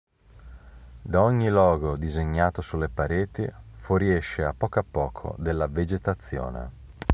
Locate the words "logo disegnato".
1.51-2.61